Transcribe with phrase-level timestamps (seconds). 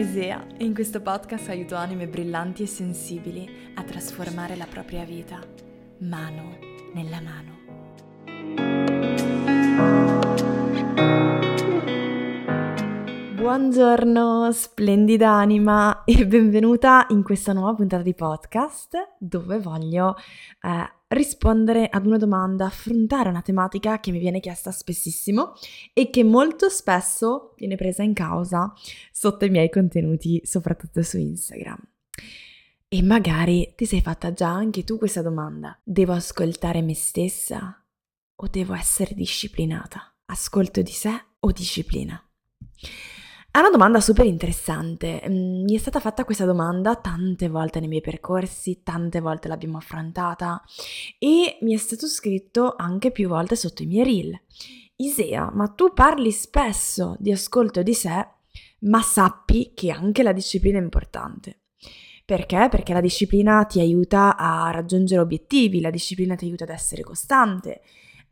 [0.00, 5.38] Isea e in questo podcast aiuto anime brillanti e sensibili a trasformare la propria vita
[5.98, 6.56] mano
[6.94, 7.58] nella mano.
[13.34, 20.16] Buongiorno, splendida anima e benvenuta in questa nuova puntata di podcast dove voglio
[20.62, 25.54] eh, rispondere ad una domanda, affrontare una tematica che mi viene chiesta spessissimo
[25.92, 28.72] e che molto spesso viene presa in causa
[29.10, 31.78] sotto i miei contenuti, soprattutto su Instagram.
[32.88, 35.78] E magari ti sei fatta già anche tu questa domanda.
[35.82, 37.84] Devo ascoltare me stessa
[38.34, 40.14] o devo essere disciplinata?
[40.26, 42.20] Ascolto di sé o disciplina?
[43.52, 45.24] È una domanda super interessante.
[45.28, 49.76] Mm, mi è stata fatta questa domanda tante volte nei miei percorsi, tante volte l'abbiamo
[49.76, 50.62] affrontata
[51.18, 54.40] e mi è stato scritto anche più volte sotto i miei reel.
[54.94, 58.24] Isea, ma tu parli spesso di ascolto di sé,
[58.80, 61.62] ma sappi che anche la disciplina è importante.
[62.24, 62.68] Perché?
[62.70, 67.80] Perché la disciplina ti aiuta a raggiungere obiettivi, la disciplina ti aiuta ad essere costante,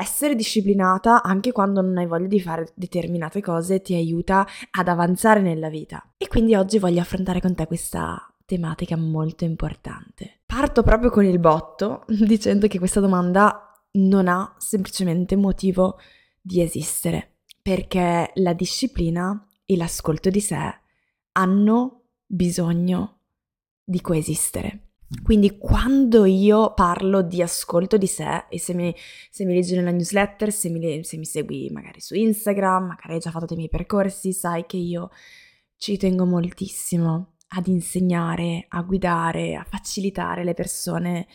[0.00, 5.40] essere disciplinata anche quando non hai voglia di fare determinate cose ti aiuta ad avanzare
[5.40, 6.12] nella vita.
[6.16, 10.42] E quindi oggi voglio affrontare con te questa tematica molto importante.
[10.46, 15.98] Parto proprio con il botto dicendo che questa domanda non ha semplicemente motivo
[16.40, 20.80] di esistere, perché la disciplina e l'ascolto di sé
[21.32, 23.18] hanno bisogno
[23.82, 24.87] di coesistere.
[25.22, 28.94] Quindi quando io parlo di ascolto di sé, e se mi,
[29.30, 33.18] se mi leggi nella newsletter, se mi, se mi, segui magari su Instagram, magari hai
[33.18, 35.10] già fatto dei miei percorsi, sai che io
[35.76, 41.26] ci tengo moltissimo ad insegnare, a guidare, a facilitare le persone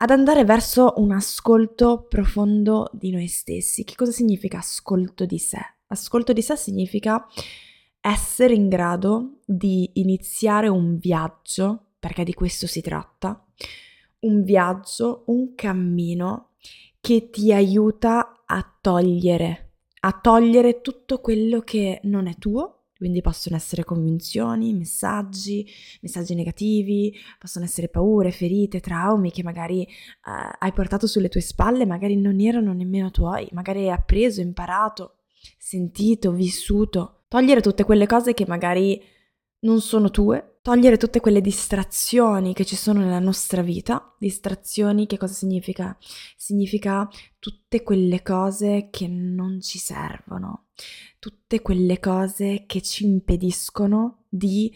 [0.00, 3.84] ad andare verso un ascolto profondo di noi stessi.
[3.84, 5.58] Che cosa significa ascolto di sé?
[5.88, 7.26] Ascolto di sé significa
[8.00, 13.44] essere in grado di iniziare un viaggio perché di questo si tratta,
[14.20, 16.50] un viaggio, un cammino
[17.00, 23.54] che ti aiuta a togliere, a togliere tutto quello che non è tuo, quindi possono
[23.54, 25.64] essere convinzioni, messaggi,
[26.00, 29.88] messaggi negativi, possono essere paure, ferite, traumi che magari eh,
[30.58, 35.18] hai portato sulle tue spalle, magari non erano nemmeno tuoi, magari hai appreso, imparato,
[35.58, 37.22] sentito, vissuto.
[37.28, 39.00] Togliere tutte quelle cose che magari
[39.60, 44.14] non sono tue, togliere tutte quelle distrazioni che ci sono nella nostra vita.
[44.18, 45.96] Distrazioni che cosa significa?
[46.36, 47.08] Significa
[47.38, 50.66] tutte quelle cose che non ci servono,
[51.18, 54.70] tutte quelle cose che ci impediscono di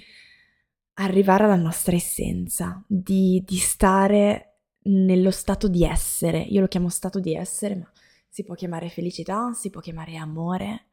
[0.95, 6.39] arrivare alla nostra essenza, di, di stare nello stato di essere.
[6.41, 7.93] Io lo chiamo stato di essere, ma
[8.31, 10.87] si può chiamare felicità, si può chiamare amore,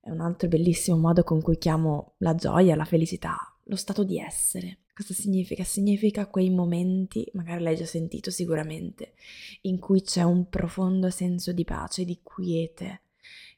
[0.00, 4.18] è un altro bellissimo modo con cui chiamo la gioia, la felicità, lo stato di
[4.18, 4.78] essere.
[4.94, 5.64] Cosa significa?
[5.64, 9.14] Significa quei momenti, magari l'hai già sentito sicuramente,
[9.62, 13.02] in cui c'è un profondo senso di pace, di quiete,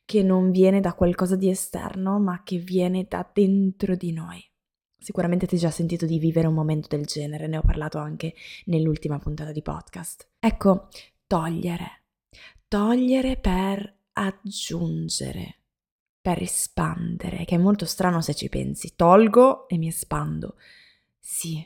[0.04, 4.42] che non viene da qualcosa di esterno, ma che viene da dentro di noi.
[4.98, 8.34] Sicuramente ti hai già sentito di vivere un momento del genere, ne ho parlato anche
[8.66, 10.28] nell'ultima puntata di podcast.
[10.38, 10.88] Ecco,
[11.26, 12.04] togliere.
[12.68, 15.63] Togliere per aggiungere
[16.24, 18.94] per espandere, che è molto strano se ci pensi.
[18.96, 20.56] Tolgo e mi espando.
[21.18, 21.62] Sì,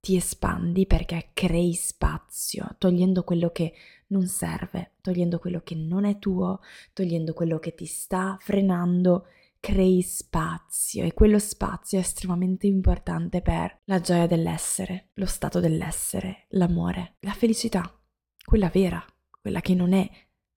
[0.00, 3.72] ti espandi perché crei spazio, togliendo quello che
[4.08, 6.60] non serve, togliendo quello che non è tuo,
[6.92, 9.28] togliendo quello che ti sta frenando,
[9.58, 16.48] crei spazio e quello spazio è estremamente importante per la gioia dell'essere, lo stato dell'essere,
[16.50, 17.98] l'amore, la felicità,
[18.44, 19.02] quella vera,
[19.40, 20.06] quella che non è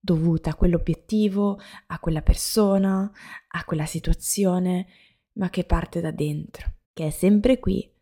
[0.06, 1.58] dovuta a quell'obiettivo,
[1.88, 3.10] a quella persona,
[3.48, 4.86] a quella situazione,
[5.32, 7.92] ma che parte da dentro, che è sempre qui,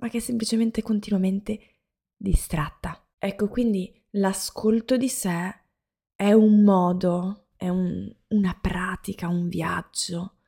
[0.00, 1.60] ma che è semplicemente continuamente
[2.16, 3.00] distratta.
[3.16, 5.54] Ecco, quindi l'ascolto di sé
[6.16, 10.38] è un modo, è un, una pratica, un viaggio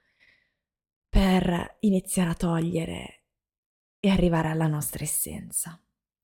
[1.09, 3.27] per iniziare a togliere
[4.01, 5.81] e arrivare alla nostra essenza,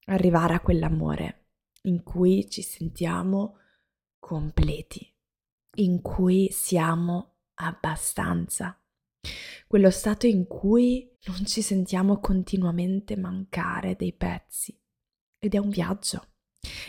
[0.06, 1.44] arrivare a quell'amore
[1.82, 3.59] in cui ci sentiamo
[4.30, 5.12] completi,
[5.78, 8.80] in cui siamo abbastanza.
[9.66, 14.80] Quello stato in cui non ci sentiamo continuamente mancare dei pezzi.
[15.36, 16.28] Ed è un viaggio.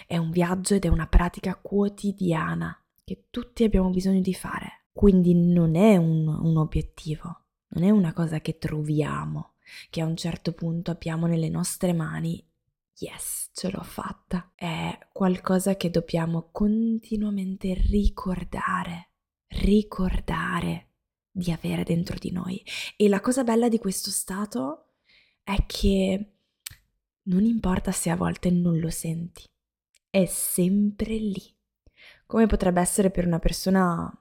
[0.05, 4.85] È un viaggio ed è una pratica quotidiana che tutti abbiamo bisogno di fare.
[4.93, 9.53] Quindi non è un, un obiettivo, non è una cosa che troviamo,
[9.89, 12.50] che a un certo punto abbiamo nelle nostre mani
[13.01, 14.51] yes, ce l'ho fatta.
[14.56, 19.09] È qualcosa che dobbiamo continuamente ricordare,
[19.48, 20.89] ricordare
[21.31, 22.63] di avere dentro di noi.
[22.95, 24.94] E la cosa bella di questo stato
[25.44, 26.33] è che
[27.24, 29.44] non importa se a volte non lo senti,
[30.09, 31.44] è sempre lì.
[32.25, 34.12] Come potrebbe essere per una persona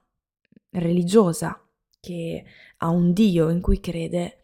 [0.71, 1.65] religiosa
[1.99, 2.43] che
[2.77, 4.41] ha un Dio in cui crede,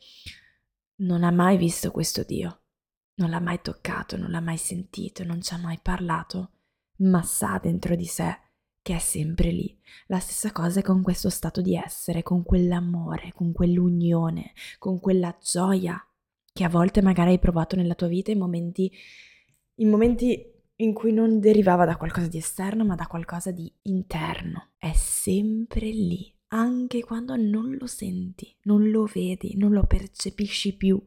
[0.98, 2.66] non ha mai visto questo Dio,
[3.17, 6.51] non l'ha mai toccato, non l'ha mai sentito, non ci ha mai parlato,
[6.97, 8.39] ma sa dentro di sé
[8.81, 9.77] che è sempre lì.
[10.07, 15.37] La stessa cosa è con questo stato di essere, con quell'amore, con quell'unione, con quella
[15.41, 16.01] gioia
[16.53, 18.91] che a volte magari hai provato nella tua vita in momenti,
[19.75, 24.69] in momenti in cui non derivava da qualcosa di esterno, ma da qualcosa di interno.
[24.77, 30.99] È sempre lì, anche quando non lo senti, non lo vedi, non lo percepisci più.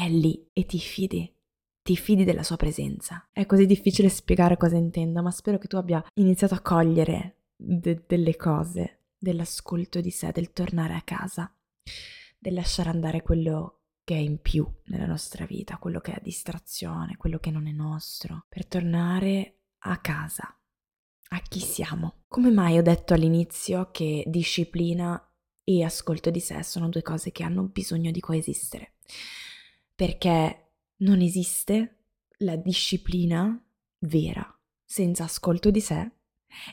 [0.00, 1.30] È lì e ti fidi
[1.82, 3.28] ti fidi della sua presenza.
[3.32, 8.04] È così difficile spiegare cosa intendo, ma spero che tu abbia iniziato a cogliere de-
[8.06, 11.52] delle cose, dell'ascolto di sé, del tornare a casa,
[12.38, 17.16] del lasciare andare quello che è in più nella nostra vita, quello che è distrazione,
[17.16, 20.58] quello che non è nostro, per tornare a casa,
[21.28, 22.22] a chi siamo.
[22.26, 25.22] Come mai ho detto all'inizio che disciplina
[25.62, 28.94] e ascolto di sé sono due cose che hanno bisogno di coesistere?
[30.00, 30.70] Perché
[31.00, 32.04] non esiste
[32.38, 33.62] la disciplina
[33.98, 36.10] vera senza ascolto di sé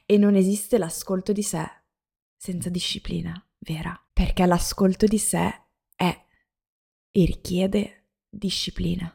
[0.05, 1.69] e non esiste l'ascolto di sé
[2.37, 5.63] senza disciplina vera, perché l'ascolto di sé
[5.93, 6.25] è
[7.11, 9.13] e richiede disciplina.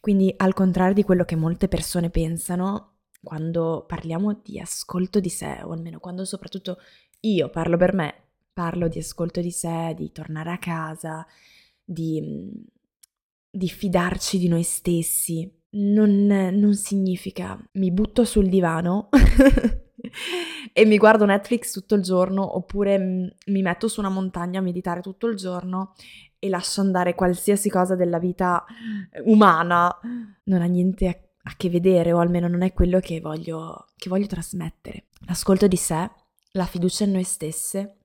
[0.00, 5.60] Quindi al contrario di quello che molte persone pensano, quando parliamo di ascolto di sé,
[5.62, 6.78] o almeno quando soprattutto
[7.20, 11.26] io parlo per me, parlo di ascolto di sé, di tornare a casa,
[11.84, 12.74] di
[13.56, 19.08] di fidarci di noi stessi non, non significa mi butto sul divano
[20.72, 22.98] e mi guardo Netflix tutto il giorno oppure
[23.46, 25.94] mi metto su una montagna a meditare tutto il giorno
[26.38, 28.64] e lascio andare qualsiasi cosa della vita
[29.24, 29.94] umana.
[30.44, 31.16] Non ha niente a,
[31.50, 35.06] a che vedere o almeno non è quello che voglio, che voglio trasmettere.
[35.26, 36.10] L'ascolto di sé,
[36.52, 37.96] la fiducia in noi stesse,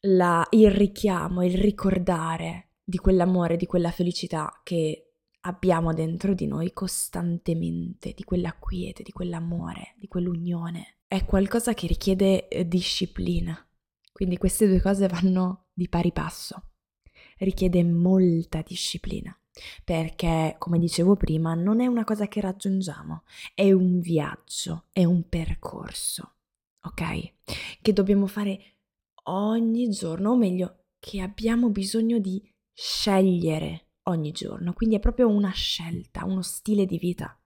[0.00, 6.74] la, il richiamo, il ricordare di quell'amore, di quella felicità che abbiamo dentro di noi
[6.74, 10.98] costantemente, di quella quiete, di quell'amore, di quell'unione.
[11.06, 13.56] È qualcosa che richiede eh, disciplina.
[14.12, 16.72] Quindi queste due cose vanno di pari passo.
[17.38, 19.34] Richiede molta disciplina,
[19.82, 23.22] perché, come dicevo prima, non è una cosa che raggiungiamo,
[23.54, 26.34] è un viaggio, è un percorso,
[26.82, 27.32] ok?
[27.80, 28.60] Che dobbiamo fare
[29.24, 35.50] ogni giorno, o meglio, che abbiamo bisogno di scegliere ogni giorno, quindi è proprio una
[35.50, 37.36] scelta, uno stile di vita.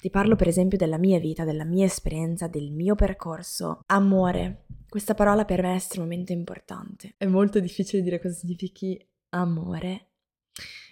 [0.00, 3.80] Ti parlo per esempio della mia vita, della mia esperienza, del mio percorso.
[3.86, 4.66] Amore.
[4.88, 7.14] Questa parola per me è estremamente importante.
[7.16, 8.98] È molto difficile dire cosa significhi
[9.30, 10.12] amore,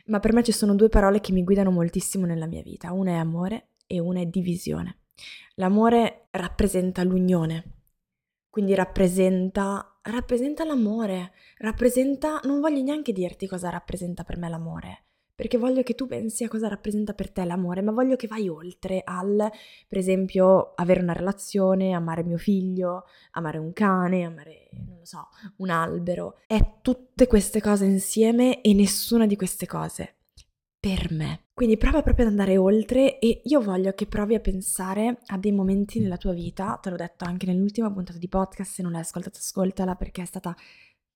[0.06, 2.92] ma per me ci sono due parole che mi guidano moltissimo nella mia vita.
[2.92, 4.98] Una è amore e una è divisione.
[5.54, 7.82] L'amore rappresenta l'unione,
[8.50, 15.04] quindi rappresenta, rappresenta l'amore, rappresenta, non voglio neanche dirti cosa rappresenta per me l'amore,
[15.34, 18.48] perché voglio che tu pensi a cosa rappresenta per te l'amore, ma voglio che vai
[18.48, 19.50] oltre al,
[19.88, 25.28] per esempio, avere una relazione, amare mio figlio, amare un cane, amare, non lo so,
[25.56, 26.38] un albero.
[26.46, 30.16] È tutte queste cose insieme e nessuna di queste cose
[30.78, 31.43] per me.
[31.54, 35.52] Quindi prova proprio ad andare oltre e io voglio che provi a pensare a dei
[35.52, 39.02] momenti nella tua vita, te l'ho detto anche nell'ultima puntata di podcast, se non l'hai
[39.02, 40.52] ascoltata ascoltala perché è stata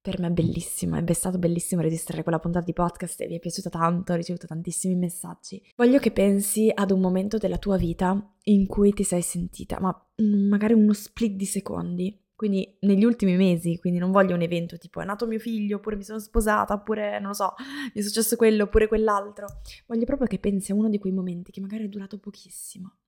[0.00, 3.68] per me bellissima, è stato bellissimo registrare quella puntata di podcast e mi è piaciuta
[3.68, 5.60] tanto, ho ricevuto tantissimi messaggi.
[5.74, 10.08] Voglio che pensi ad un momento della tua vita in cui ti sei sentita, ma
[10.18, 15.00] magari uno split di secondi, quindi negli ultimi mesi, quindi non voglio un evento tipo
[15.00, 17.54] è nato mio figlio, oppure mi sono sposata, oppure non lo so,
[17.92, 19.46] mi è successo quello, oppure quell'altro.
[19.86, 22.98] Voglio proprio che pensi a uno di quei momenti che magari è durato pochissimo,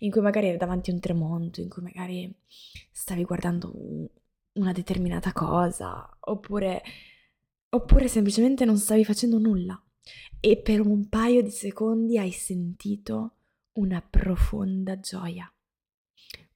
[0.00, 2.36] in cui magari eri davanti a un tramonto, in cui magari
[2.90, 3.72] stavi guardando
[4.54, 6.82] una determinata cosa, oppure,
[7.68, 9.80] oppure semplicemente non stavi facendo nulla
[10.40, 13.36] e per un paio di secondi hai sentito
[13.74, 15.48] una profonda gioia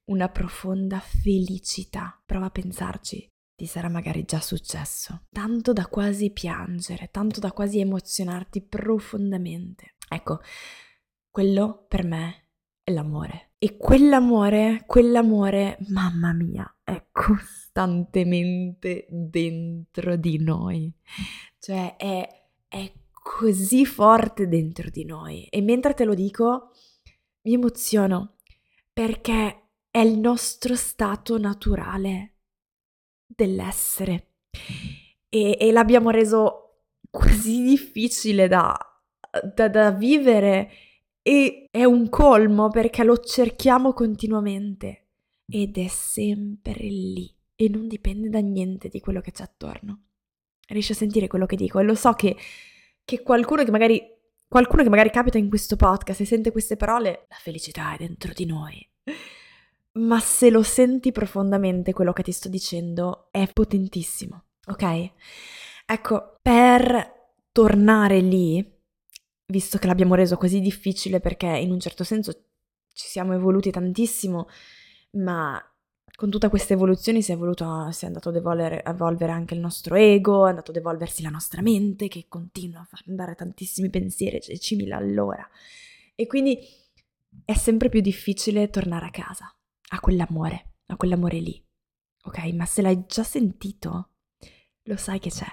[0.05, 2.21] una profonda felicità.
[2.25, 5.27] Prova a pensarci, ti sarà magari già successo.
[5.31, 9.95] Tanto da quasi piangere, tanto da quasi emozionarti profondamente.
[10.09, 10.39] Ecco,
[11.29, 12.47] quello per me
[12.83, 13.51] è l'amore.
[13.59, 20.91] E quell'amore, quell'amore, mamma mia, è costantemente dentro di noi.
[21.59, 22.27] Cioè è,
[22.67, 25.45] è così forte dentro di noi.
[25.45, 26.71] E mentre te lo dico,
[27.43, 28.37] mi emoziono
[28.91, 29.60] perché
[29.91, 32.37] è il nostro stato naturale
[33.25, 34.27] dell'essere
[35.29, 38.75] e, e l'abbiamo reso così difficile da,
[39.53, 40.71] da, da vivere
[41.21, 45.07] e è un colmo perché lo cerchiamo continuamente
[45.45, 50.03] ed è sempre lì e non dipende da niente di quello che c'è attorno.
[50.67, 52.35] Riesci a sentire quello che dico e lo so che,
[53.03, 54.01] che qualcuno che magari
[54.47, 58.33] qualcuno che magari capita in questo podcast e sente queste parole, la felicità è dentro
[58.33, 58.89] di noi.
[59.93, 65.11] Ma se lo senti profondamente quello che ti sto dicendo è potentissimo, ok?
[65.85, 67.19] Ecco, per
[67.51, 68.65] tornare lì,
[69.47, 72.31] visto che l'abbiamo reso così difficile perché in un certo senso
[72.93, 74.47] ci siamo evoluti tantissimo,
[75.11, 75.61] ma
[76.15, 79.59] con tutta questa evoluzione si è, voluto, si è andato ad evolvere, evolvere, anche il
[79.59, 83.89] nostro ego, è andato ad evolversi la nostra mente che continua a far andare tantissimi
[83.89, 85.45] pensieri, 10.000 all'ora.
[86.15, 86.59] E quindi
[87.43, 89.53] è sempre più difficile tornare a casa,
[89.93, 91.65] a quell'amore, a quell'amore lì.
[92.23, 94.11] Ok, ma se l'hai già sentito,
[94.83, 95.47] lo sai che c'è,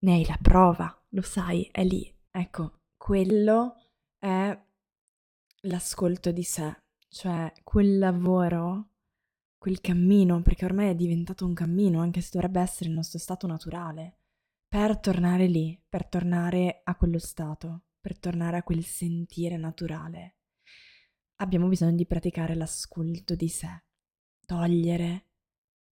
[0.00, 2.12] ne hai la prova, lo sai, è lì.
[2.30, 3.76] Ecco, quello
[4.18, 4.58] è
[5.62, 8.90] l'ascolto di sé, cioè quel lavoro,
[9.58, 13.46] quel cammino, perché ormai è diventato un cammino, anche se dovrebbe essere il nostro stato
[13.46, 14.18] naturale,
[14.68, 20.36] per tornare lì, per tornare a quello stato, per tornare a quel sentire naturale.
[21.36, 23.82] Abbiamo bisogno di praticare l'ascolto di sé,
[24.46, 25.26] togliere,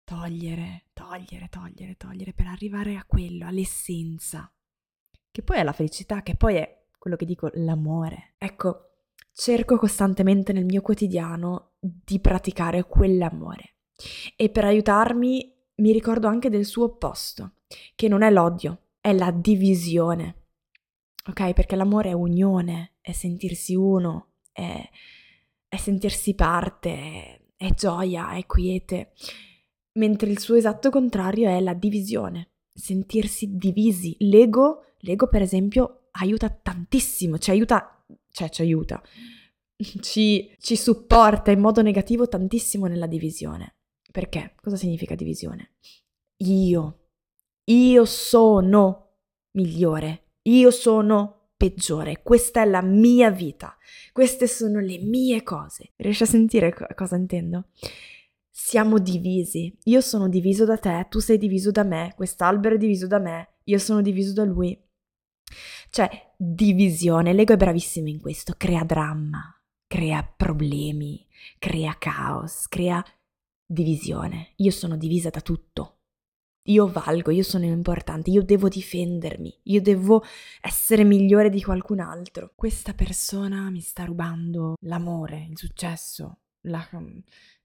[0.03, 4.53] togliere, togliere, togliere, togliere, per arrivare a quello, all'essenza
[5.33, 8.35] che poi è la felicità, che poi è quello che dico, l'amore.
[8.37, 8.91] Ecco,
[9.33, 13.77] cerco costantemente nel mio quotidiano di praticare quell'amore.
[14.35, 17.55] E per aiutarmi mi ricordo anche del suo opposto,
[17.95, 20.49] che non è l'odio, è la divisione.
[21.27, 21.53] Ok?
[21.53, 24.87] Perché l'amore è unione, è sentirsi uno, è,
[25.73, 29.13] è sentirsi parte, è, gioia, è quiete.
[29.93, 34.15] Mentre il suo esatto contrario è la divisione, sentirsi divisi.
[34.19, 39.01] L'ego L'ego, per esempio, aiuta tantissimo, ci aiuta, cioè ci aiuta,
[39.99, 43.75] ci, ci supporta in modo negativo tantissimo nella divisione.
[44.11, 44.55] Perché?
[44.61, 45.73] Cosa significa divisione?
[46.37, 47.09] Io,
[47.65, 49.17] io sono
[49.51, 53.77] migliore, io sono peggiore, questa è la mia vita,
[54.11, 55.93] queste sono le mie cose.
[55.95, 57.67] Riesci a sentire cosa intendo?
[58.49, 63.07] Siamo divisi, io sono diviso da te, tu sei diviso da me, quest'albero è diviso
[63.07, 64.79] da me, io sono diviso da lui.
[65.89, 69.41] Cioè, divisione, l'ego è bravissimo in questo, crea dramma,
[69.87, 71.25] crea problemi,
[71.59, 73.03] crea caos, crea
[73.65, 74.53] divisione.
[74.57, 76.02] Io sono divisa da tutto.
[76.67, 80.23] Io valgo, io sono importante, io devo difendermi, io devo
[80.61, 82.53] essere migliore di qualcun altro.
[82.55, 86.87] Questa persona mi sta rubando l'amore, il successo, la,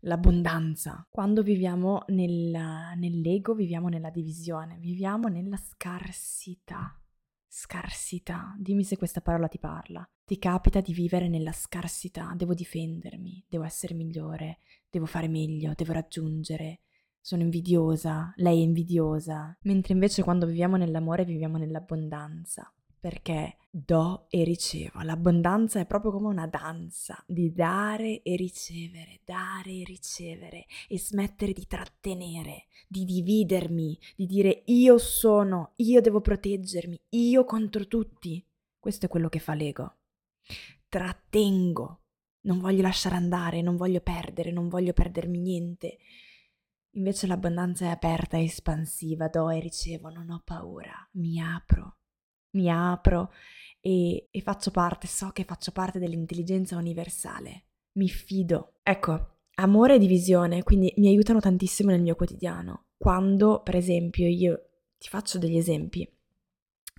[0.01, 1.07] l'abbondanza.
[1.09, 2.51] Quando viviamo nel,
[2.97, 7.01] nell'ego, viviamo nella divisione, viviamo nella scarsità.
[7.47, 8.55] Scarsità.
[8.59, 10.05] Dimmi se questa parola ti parla.
[10.25, 12.33] Ti capita di vivere nella scarsità.
[12.37, 14.59] Devo difendermi, devo essere migliore,
[14.91, 16.81] devo fare meglio, devo raggiungere.
[17.29, 19.55] Sono invidiosa, lei è invidiosa.
[19.65, 25.03] Mentre invece quando viviamo nell'amore viviamo nell'abbondanza perché do e ricevo.
[25.03, 31.53] L'abbondanza è proprio come una danza di dare e ricevere, dare e ricevere e smettere
[31.53, 38.43] di trattenere, di dividermi, di dire io sono, io devo proteggermi, io contro tutti.
[38.79, 39.97] Questo è quello che fa l'ego.
[40.89, 42.01] Trattengo,
[42.47, 45.99] non voglio lasciare andare, non voglio perdere, non voglio perdermi niente.
[46.99, 51.99] Invece l'abbondanza è aperta e espansiva, do e ricevo, non ho paura, mi apro
[52.51, 53.33] mi apro
[53.81, 57.65] e, e faccio parte, so che faccio parte dell'intelligenza universale.
[57.93, 58.75] Mi fido.
[58.83, 62.87] Ecco, amore e divisione, quindi mi aiutano tantissimo nel mio quotidiano.
[62.97, 66.11] Quando, per esempio, io ti faccio degli esempi.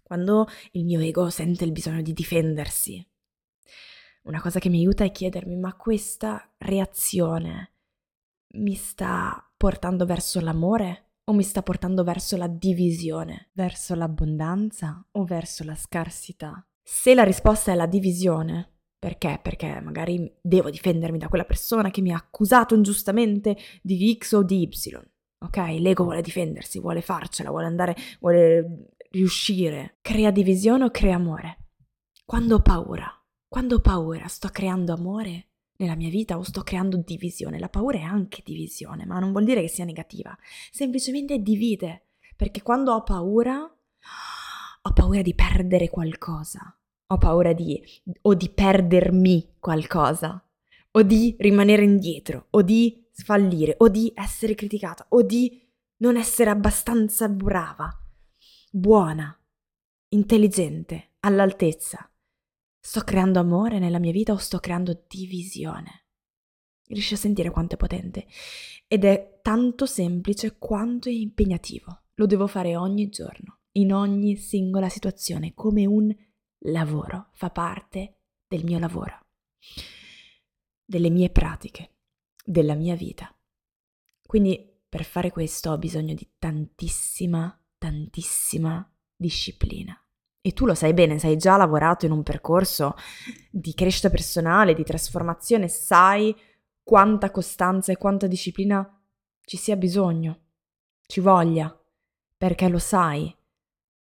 [0.04, 3.06] Quando il mio ego sente il bisogno di difendersi,
[4.24, 7.74] una cosa che mi aiuta è chiedermi, ma questa reazione
[8.54, 15.26] mi sta portando verso l'amore o mi sta portando verso la divisione, verso l'abbondanza o
[15.26, 16.66] verso la scarsità?
[16.82, 19.38] Se la risposta è la divisione, perché?
[19.44, 24.44] Perché magari devo difendermi da quella persona che mi ha accusato ingiustamente di X o
[24.44, 24.98] di Y.
[25.46, 25.58] Ok?
[25.58, 29.98] L'ego vuole difendersi, vuole farcela, vuole andare, vuole riuscire.
[30.00, 31.72] Crea divisione o crea amore?
[32.24, 33.12] Quando ho paura,
[33.46, 35.49] quando ho paura, sto creando amore
[35.80, 37.60] nella mia vita o sto creando divisione.
[37.60, 40.38] La paura è anche divisione, ma non vuol dire che sia negativa,
[40.72, 43.60] semplicemente divide, perché quando ho paura
[44.82, 47.82] ho paura di perdere qualcosa, ho paura di
[48.22, 50.42] o di perdermi qualcosa,
[50.92, 55.68] o di rimanere indietro, o di fallire, o di essere criticata, o di
[55.98, 57.90] non essere abbastanza brava,
[58.72, 59.38] buona,
[60.10, 62.10] intelligente, all'altezza.
[62.82, 66.06] Sto creando amore nella mia vita o sto creando divisione?
[66.88, 68.26] Riesci a sentire quanto è potente?
[68.88, 72.06] Ed è tanto semplice quanto è impegnativo.
[72.16, 76.14] Lo devo fare ogni giorno, in ogni singola situazione, come un
[76.64, 77.30] lavoro.
[77.34, 79.28] Fa parte del mio lavoro,
[80.84, 81.98] delle mie pratiche,
[82.44, 83.34] della mia vita.
[84.26, 89.96] Quindi per fare questo ho bisogno di tantissima, tantissima disciplina.
[90.42, 92.96] E tu lo sai bene, sei già lavorato in un percorso
[93.52, 96.36] di crescita personale, di trasformazione, sai
[96.82, 99.00] quanta costanza e quanta disciplina
[99.44, 100.40] ci sia bisogno,
[101.06, 101.78] ci voglia,
[102.38, 103.36] perché lo sai.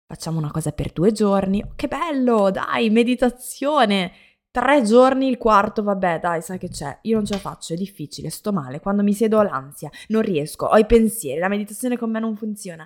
[0.05, 4.11] Facciamo una cosa per due giorni, che bello, dai, meditazione.
[4.51, 6.99] Tre giorni, il quarto, vabbè, dai, sai che c'è.
[7.03, 8.81] Io non ce la faccio, è difficile, sto male.
[8.81, 12.35] Quando mi siedo ho l'ansia, non riesco, ho i pensieri, la meditazione con me non
[12.35, 12.85] funziona.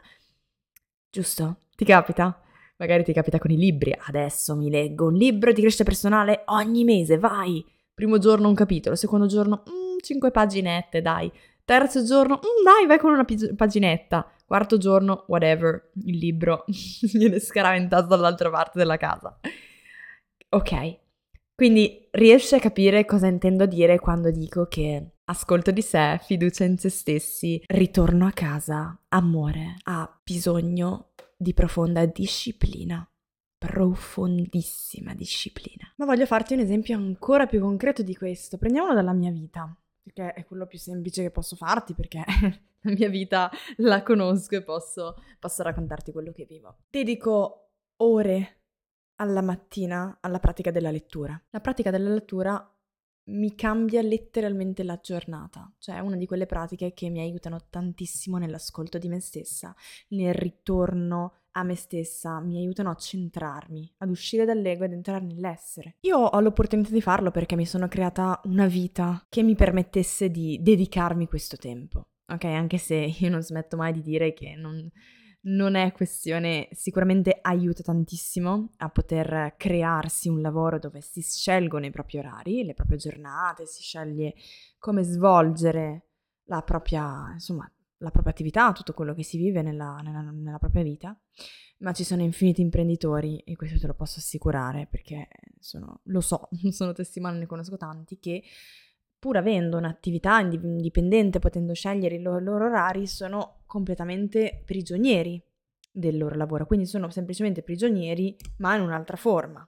[1.09, 1.57] Giusto?
[1.75, 2.39] Ti capita?
[2.77, 3.95] Magari ti capita con i libri.
[3.97, 7.65] Adesso mi leggo un libro di crescita personale ogni mese, vai!
[7.93, 11.31] Primo giorno un capitolo, secondo giorno mm, cinque paginette, dai.
[11.63, 14.29] Terzo giorno, mm, dai, vai con una pig- paginetta.
[14.45, 16.65] Quarto giorno, whatever, il libro
[17.13, 19.39] viene scaraventato dall'altra parte della casa.
[20.49, 20.97] Ok,
[21.55, 26.77] quindi riesci a capire cosa intendo dire quando dico che ascolto di sé, fiducia in
[26.77, 33.07] se stessi, ritorno a casa, amore, ha bisogno di profonda disciplina,
[33.57, 35.91] profondissima disciplina.
[35.97, 38.57] Ma voglio farti un esempio ancora più concreto di questo.
[38.57, 42.23] Prendiamolo dalla mia vita, perché è quello più semplice che posso farti, perché
[42.81, 46.77] la mia vita la conosco e posso, posso raccontarti quello che vivo.
[46.89, 48.61] Dedico ore
[49.17, 51.39] alla mattina alla pratica della lettura.
[51.49, 52.74] La pratica della lettura
[53.27, 58.37] mi cambia letteralmente la giornata, cioè è una di quelle pratiche che mi aiutano tantissimo
[58.37, 59.75] nell'ascolto di me stessa,
[60.09, 65.95] nel ritorno a me stessa, mi aiutano a centrarmi, ad uscire dall'ego ed entrare nell'essere.
[66.01, 70.59] Io ho l'opportunità di farlo perché mi sono creata una vita che mi permettesse di
[70.61, 72.09] dedicarmi questo tempo.
[72.27, 74.89] Ok, anche se io non smetto mai di dire che non,
[75.45, 81.91] non è questione, sicuramente aiuta tantissimo a poter crearsi un lavoro dove si scelgono i
[81.91, 84.33] propri orari, le proprie giornate, si sceglie
[84.79, 86.07] come svolgere
[86.45, 90.83] la propria, insomma, la propria attività, tutto quello che si vive nella, nella, nella propria
[90.83, 91.17] vita,
[91.79, 95.27] ma ci sono infiniti imprenditori, e questo te lo posso assicurare perché
[95.59, 98.43] sono, lo so, sono testimone, ne conosco tanti, che
[99.25, 105.43] pur avendo un'attività indipendente, potendo scegliere i loro, loro orari, sono completamente prigionieri
[105.91, 109.67] del loro lavoro, quindi sono semplicemente prigionieri, ma in un'altra forma.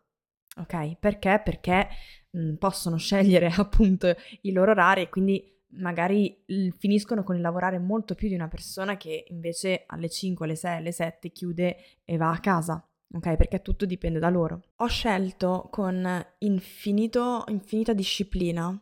[0.58, 0.98] Ok?
[1.00, 1.42] Perché?
[1.44, 1.88] Perché
[2.30, 6.44] mh, possono scegliere appunto i loro orari e quindi magari
[6.78, 10.78] finiscono con il lavorare molto più di una persona che invece alle 5, alle 6,
[10.78, 12.88] alle 7 chiude e va a casa.
[13.12, 14.62] Ok, perché tutto dipende da loro.
[14.76, 18.80] Ho scelto con infinito, infinita disciplina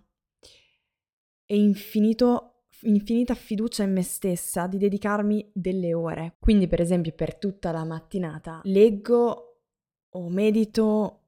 [1.45, 6.35] e infinito, infinita fiducia in me stessa di dedicarmi delle ore.
[6.39, 9.61] Quindi, per esempio, per tutta la mattinata leggo
[10.09, 11.19] o medito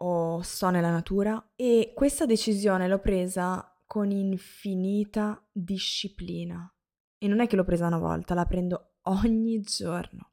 [0.00, 6.72] o sto nella natura e questa decisione l'ho presa con infinita disciplina.
[7.18, 10.32] E non è che l'ho presa una volta, la prendo ogni giorno.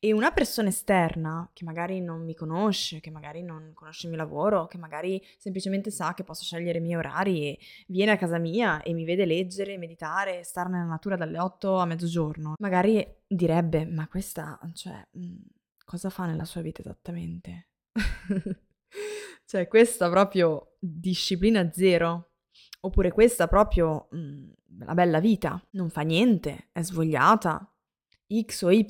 [0.00, 4.22] E una persona esterna, che magari non mi conosce, che magari non conosce il mio
[4.22, 8.38] lavoro, che magari semplicemente sa che posso scegliere i miei orari e viene a casa
[8.38, 13.86] mia e mi vede leggere, meditare, stare nella natura dalle 8 a mezzogiorno, magari direbbe,
[13.86, 15.36] ma questa, cioè, mm,
[15.84, 17.68] cosa fa nella sua vita esattamente?
[19.44, 22.28] cioè, questa proprio disciplina zero,
[22.80, 24.50] Oppure questa proprio mm,
[24.84, 27.74] la bella vita, non fa niente, è svogliata,
[28.28, 28.86] X o Y,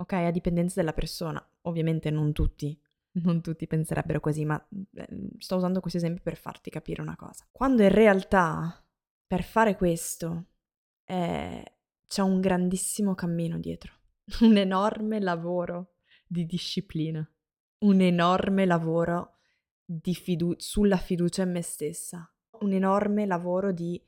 [0.00, 1.44] ok, a dipendenza della persona.
[1.62, 2.78] Ovviamente non tutti,
[3.22, 4.62] non tutti penserebbero così, ma
[4.94, 5.08] eh,
[5.38, 7.46] sto usando questo esempio per farti capire una cosa.
[7.50, 8.82] Quando in realtà
[9.26, 10.46] per fare questo
[11.04, 11.74] eh,
[12.06, 13.92] c'è un grandissimo cammino dietro,
[14.40, 15.94] un enorme lavoro
[16.26, 17.28] di disciplina,
[17.84, 19.36] un enorme lavoro
[19.84, 24.00] di fidu- sulla fiducia in me stessa, un enorme lavoro di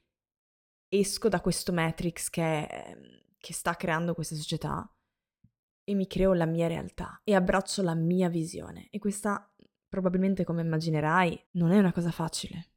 [0.88, 4.88] esco da questo matrix che, ehm, che sta creando questa società
[5.84, 8.88] e mi creo la mia realtà e abbraccio la mia visione.
[8.90, 9.52] E questa,
[9.88, 12.70] probabilmente come immaginerai, non è una cosa facile,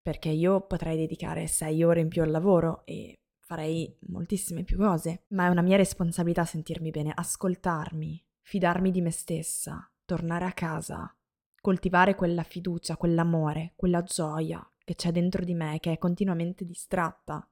[0.00, 5.24] perché io potrei dedicare sei ore in più al lavoro e farei moltissime più cose,
[5.28, 11.12] ma è una mia responsabilità sentirmi bene, ascoltarmi, fidarmi di me stessa, tornare a casa,
[11.60, 17.48] coltivare quella fiducia, quell'amore, quella gioia, che c'è dentro di me, che è continuamente distratta,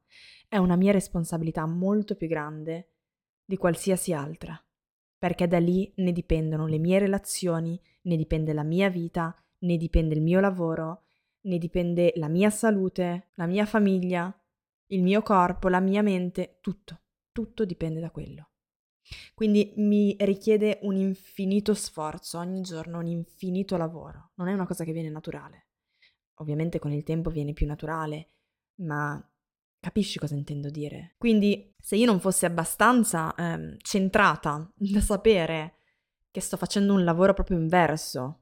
[0.48, 2.92] è una mia responsabilità molto più grande
[3.44, 4.60] di qualsiasi altra,
[5.18, 10.14] perché da lì ne dipendono le mie relazioni, ne dipende la mia vita, ne dipende
[10.14, 11.02] il mio lavoro,
[11.42, 14.32] ne dipende la mia salute, la mia famiglia,
[14.86, 17.00] il mio corpo, la mia mente, tutto,
[17.32, 18.50] tutto dipende da quello.
[19.34, 24.32] Quindi mi richiede un infinito sforzo ogni giorno, un infinito lavoro.
[24.34, 25.68] Non è una cosa che viene naturale.
[26.40, 28.32] Ovviamente con il tempo viene più naturale,
[28.80, 29.20] ma
[29.80, 31.14] capisci cosa intendo dire?
[31.18, 35.74] Quindi se io non fossi abbastanza ehm, centrata da sapere
[36.30, 38.40] che sto facendo un lavoro proprio inverso,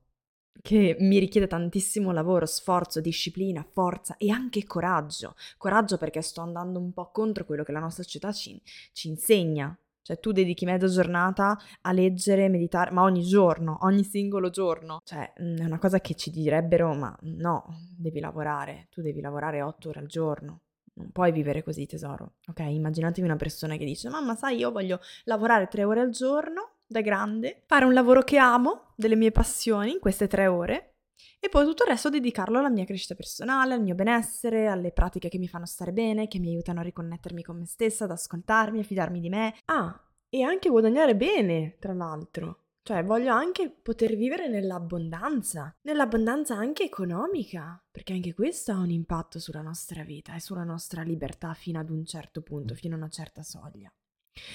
[0.62, 5.35] che mi richiede tantissimo lavoro, sforzo, disciplina, forza e anche coraggio.
[5.57, 8.61] Coraggio perché sto andando un po' contro quello che la nostra società ci,
[8.92, 9.79] ci insegna.
[10.03, 15.01] Cioè tu dedichi mezza giornata a leggere, meditare, ma ogni giorno, ogni singolo giorno.
[15.05, 17.64] Cioè mm, è una cosa che ci direbbero, ma no,
[17.96, 20.61] devi lavorare, tu devi lavorare otto ore al giorno.
[20.96, 22.37] Non puoi vivere così, tesoro.
[22.48, 26.76] Ok, immaginatevi una persona che dice, mamma sai, io voglio lavorare tre ore al giorno
[26.87, 30.96] da grande, fare un lavoro che amo, delle mie passioni in queste tre ore
[31.38, 35.28] e poi tutto il resto dedicarlo alla mia crescita personale, al mio benessere, alle pratiche
[35.28, 38.80] che mi fanno stare bene, che mi aiutano a riconnettermi con me stessa, ad ascoltarmi,
[38.80, 39.54] a fidarmi di me.
[39.66, 42.65] Ah, e anche guadagnare bene, tra l'altro.
[42.87, 49.40] Cioè, voglio anche poter vivere nell'abbondanza, nell'abbondanza anche economica, perché anche questo ha un impatto
[49.40, 53.09] sulla nostra vita e sulla nostra libertà fino ad un certo punto, fino a una
[53.09, 53.92] certa soglia.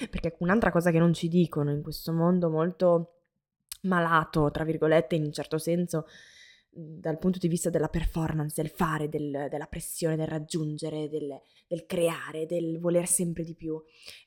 [0.08, 3.24] Perché un'altra cosa che non ci dicono in questo mondo molto
[3.82, 6.06] malato, tra virgolette, in un certo senso,
[6.70, 11.84] dal punto di vista della performance, del fare, del, della pressione, del raggiungere, del, del
[11.84, 13.78] creare, del voler sempre di più,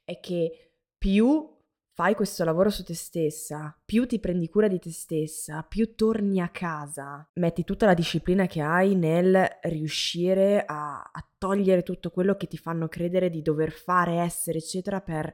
[0.04, 1.55] è che più
[1.96, 6.42] fai questo lavoro su te stessa, più ti prendi cura di te stessa, più torni
[6.42, 12.36] a casa, metti tutta la disciplina che hai nel riuscire a, a togliere tutto quello
[12.36, 15.34] che ti fanno credere di dover fare, essere, eccetera, per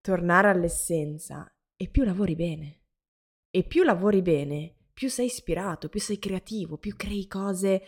[0.00, 2.82] tornare all'essenza e più lavori bene.
[3.50, 7.82] E più lavori bene, più sei ispirato, più sei creativo, più crei cose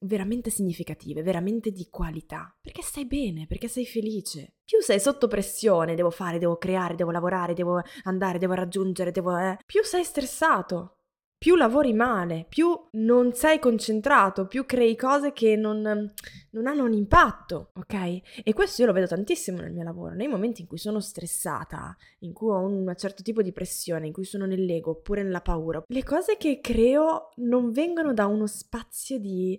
[0.00, 4.54] veramente significative, veramente di qualità, perché stai bene, perché sei felice.
[4.64, 9.36] Più sei sotto pressione, devo fare, devo creare, devo lavorare, devo andare, devo raggiungere, devo...
[9.36, 10.95] Eh, più sei stressato,
[11.38, 16.94] più lavori male, più non sei concentrato, più crei cose che non, non, hanno un
[16.94, 18.42] impatto, ok?
[18.42, 21.94] E questo io lo vedo tantissimo nel mio lavoro, nei momenti in cui sono stressata,
[22.20, 25.82] in cui ho un certo tipo di pressione, in cui sono nell'ego oppure nella paura,
[25.86, 29.58] le cose che creo non vengono da uno spazio di,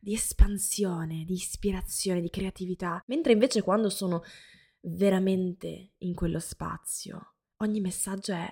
[0.00, 4.22] di espansione, di ispirazione, di creatività, mentre invece quando sono
[4.82, 8.46] veramente in quello spazio, ogni messaggio è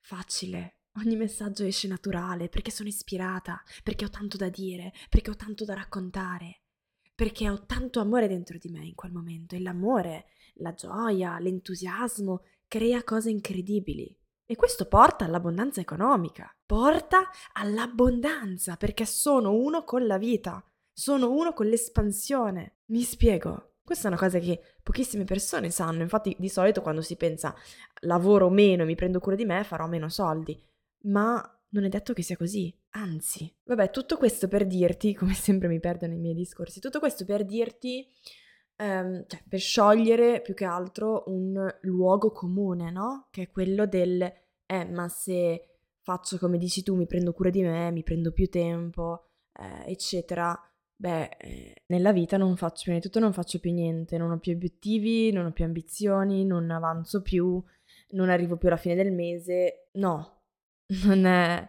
[0.00, 5.34] facile, Ogni messaggio esce naturale perché sono ispirata, perché ho tanto da dire, perché ho
[5.34, 6.60] tanto da raccontare,
[7.16, 10.26] perché ho tanto amore dentro di me in quel momento e l'amore,
[10.58, 14.16] la gioia, l'entusiasmo crea cose incredibili.
[14.46, 21.52] E questo porta all'abbondanza economica, porta all'abbondanza perché sono uno con la vita, sono uno
[21.54, 22.76] con l'espansione.
[22.86, 23.78] Mi spiego.
[23.82, 27.52] Questa è una cosa che pochissime persone sanno, infatti di solito quando si pensa
[28.02, 30.58] lavoro meno e mi prendo cura di me farò meno soldi
[31.04, 33.52] ma non è detto che sia così, anzi.
[33.64, 37.44] Vabbè, tutto questo per dirti, come sempre mi perdo nei miei discorsi, tutto questo per
[37.44, 38.08] dirti,
[38.76, 43.28] ehm, cioè per sciogliere più che altro un luogo comune, no?
[43.30, 44.22] Che è quello del,
[44.66, 45.68] eh, ma se
[46.02, 50.56] faccio come dici tu, mi prendo cura di me, mi prendo più tempo, eh, eccetera.
[50.96, 54.38] Beh, eh, nella vita non faccio prima di tutto non faccio più niente, non ho
[54.38, 57.62] più obiettivi, non ho più ambizioni, non avanzo più,
[58.10, 59.88] non arrivo più alla fine del mese.
[59.94, 60.43] No,
[61.04, 61.68] non è,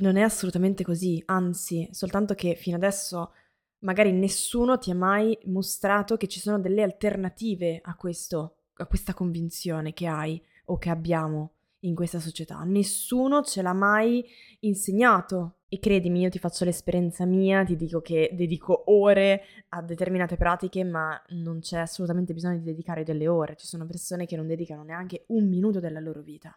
[0.00, 3.32] non è assolutamente così, anzi, soltanto che fino adesso
[3.80, 9.14] magari nessuno ti ha mai mostrato che ci sono delle alternative a questo, a questa
[9.14, 12.62] convinzione che hai o che abbiamo in questa società.
[12.64, 14.24] Nessuno ce l'ha mai
[14.60, 15.56] insegnato.
[15.68, 20.84] E credimi, io ti faccio l'esperienza mia, ti dico che dedico ore a determinate pratiche,
[20.84, 23.56] ma non c'è assolutamente bisogno di dedicare delle ore.
[23.56, 26.56] Ci sono persone che non dedicano neanche un minuto della loro vita.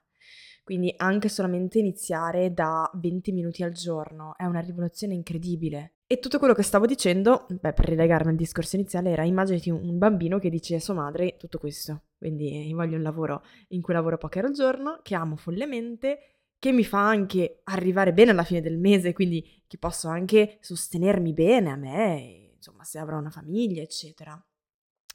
[0.65, 5.97] Quindi anche solamente iniziare da 20 minuti al giorno è una rivoluzione incredibile.
[6.07, 9.99] E tutto quello che stavo dicendo, beh, per rilegarmi al discorso iniziale, era immaginati un
[9.99, 12.05] bambino che dice a sua madre tutto questo.
[12.17, 16.17] Quindi voglio un lavoro in cui lavoro poche ore al giorno, che amo follemente,
[16.57, 21.31] che mi fa anche arrivare bene alla fine del mese, quindi che posso anche sostenermi
[21.33, 24.43] bene a me, insomma, se avrò una famiglia, eccetera.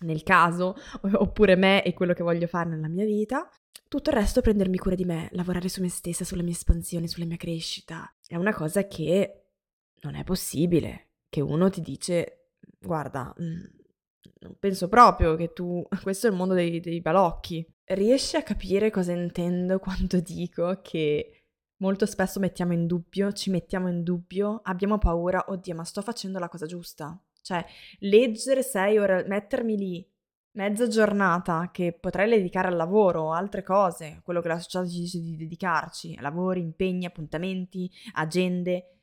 [0.02, 3.50] Nel caso, oppure me e quello che voglio fare nella mia vita,
[3.90, 7.26] tutto il resto prendermi cura di me, lavorare su me stessa, sulla mia espansione, sulla
[7.26, 8.09] mia crescita.
[8.24, 9.46] È una cosa che
[10.03, 13.64] non è possibile, che uno ti dice, guarda, mm,
[14.42, 15.85] non penso proprio che tu...
[16.03, 17.66] Questo è il mondo dei, dei balocchi.
[17.83, 21.46] Riesci a capire cosa intendo quando dico che
[21.79, 26.38] molto spesso mettiamo in dubbio, ci mettiamo in dubbio, abbiamo paura, oddio, ma sto facendo
[26.38, 27.20] la cosa giusta.
[27.42, 27.64] Cioè,
[27.98, 30.10] leggere sei ore, mettermi lì
[30.61, 35.18] mezza giornata che potrei dedicare al lavoro altre cose, quello che la società ci dice
[35.18, 38.99] di dedicarci, lavori, impegni, appuntamenti, agende,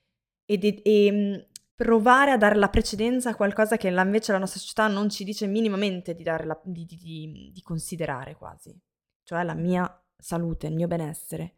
[0.45, 1.35] e, de- e mm,
[1.73, 5.47] provare a dare la precedenza a qualcosa che invece la nostra società non ci dice
[5.47, 8.79] minimamente di, la, di, di, di considerare quasi,
[9.23, 11.55] cioè la mia salute, il mio benessere,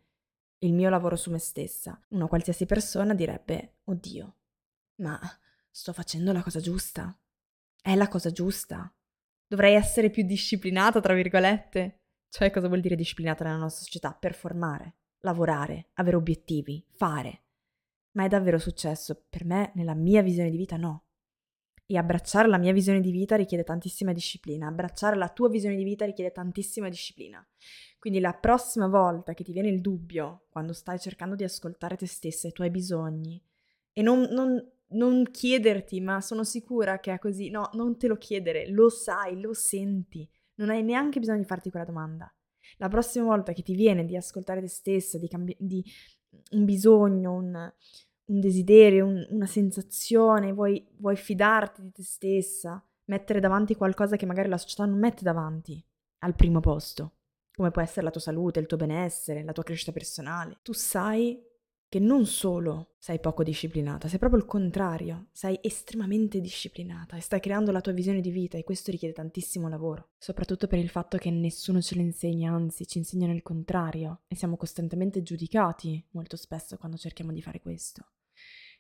[0.60, 2.00] il mio lavoro su me stessa.
[2.10, 4.36] Una qualsiasi persona direbbe, oddio,
[5.02, 5.20] ma
[5.70, 7.18] sto facendo la cosa giusta?
[7.82, 8.94] È la cosa giusta?
[9.50, 12.02] Dovrei essere più disciplinata, tra virgolette?
[12.30, 14.14] Cioè, cosa vuol dire disciplinata nella nostra società?
[14.14, 17.46] Performare, lavorare, avere obiettivi, fare.
[18.12, 19.26] Ma è davvero successo?
[19.28, 21.06] Per me, nella mia visione di vita, no.
[21.84, 24.68] E abbracciare la mia visione di vita richiede tantissima disciplina.
[24.68, 27.44] Abbracciare la tua visione di vita richiede tantissima disciplina.
[27.98, 32.06] Quindi la prossima volta che ti viene il dubbio, quando stai cercando di ascoltare te
[32.06, 33.44] stessa e i tuoi bisogni,
[33.94, 37.50] e non, non non chiederti, ma sono sicura che è così.
[37.50, 40.30] No, non te lo chiedere, lo sai, lo senti.
[40.56, 42.34] Non hai neanche bisogno di farti quella domanda.
[42.78, 45.84] La prossima volta che ti viene di ascoltare te stessa, di, cambi- di
[46.52, 47.74] un bisogno, un,
[48.26, 54.26] un desiderio, un, una sensazione, vuoi, vuoi fidarti di te stessa, mettere davanti qualcosa che
[54.26, 55.84] magari la società non mette davanti
[56.20, 57.16] al primo posto,
[57.54, 60.60] come può essere la tua salute, il tuo benessere, la tua crescita personale.
[60.62, 61.42] Tu sai
[61.90, 67.40] che non solo sei poco disciplinata, sei proprio il contrario, sei estremamente disciplinata e stai
[67.40, 71.18] creando la tua visione di vita e questo richiede tantissimo lavoro, soprattutto per il fatto
[71.18, 76.38] che nessuno ce lo insegna, anzi ci insegnano il contrario e siamo costantemente giudicati molto
[76.38, 78.12] spesso quando cerchiamo di fare questo.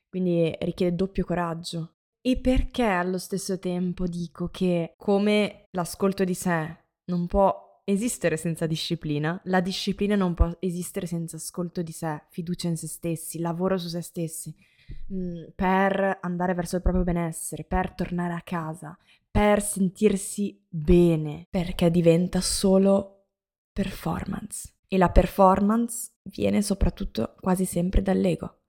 [0.07, 1.95] Quindi richiede doppio coraggio.
[2.21, 8.67] E perché allo stesso tempo dico che come l'ascolto di sé non può esistere senza
[8.67, 13.77] disciplina, la disciplina non può esistere senza ascolto di sé, fiducia in se stessi, lavoro
[13.77, 14.55] su se stessi,
[15.07, 18.97] mh, mm, per andare verso il proprio benessere, per tornare a casa,
[19.31, 23.25] per sentirsi bene, perché diventa solo
[23.71, 24.73] performance.
[24.87, 28.61] E la performance viene soprattutto quasi sempre dall'ego.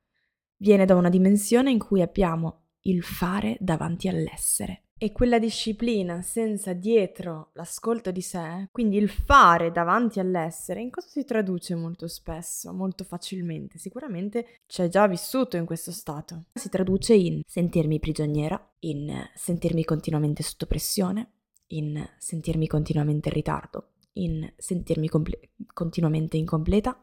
[0.57, 4.85] Viene da una dimensione in cui abbiamo il fare davanti all'essere.
[5.03, 11.09] E quella disciplina senza dietro l'ascolto di sé, quindi il fare davanti all'essere, in cosa
[11.09, 13.79] si traduce molto spesso, molto facilmente?
[13.79, 16.45] Sicuramente c'è già vissuto in questo stato.
[16.53, 21.31] Si traduce in sentirmi prigioniera, in sentirmi continuamente sotto pressione,
[21.69, 27.03] in sentirmi continuamente in ritardo, in sentirmi comple- continuamente incompleta,